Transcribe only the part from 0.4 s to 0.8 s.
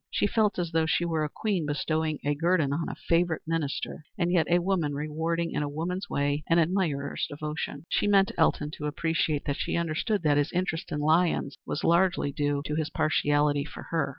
as